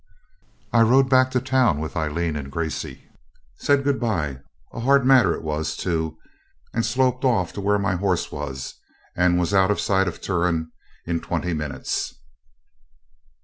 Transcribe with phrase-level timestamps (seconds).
[0.73, 3.03] I rode back to town with Aileen and Gracey;
[3.59, 4.39] said good bye
[4.73, 6.17] a hard matter it was, too
[6.73, 8.73] and sloped off to where my horse was,
[9.15, 10.71] and was out of sight of Turon
[11.05, 12.15] in twenty minutes.